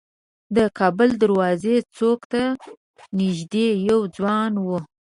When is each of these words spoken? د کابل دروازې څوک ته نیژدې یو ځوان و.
د 0.55 0.57
کابل 0.79 1.09
دروازې 1.23 1.75
څوک 1.97 2.19
ته 2.31 2.43
نیژدې 3.19 3.67
یو 3.89 3.99
ځوان 4.15 4.51
و. 4.65 4.67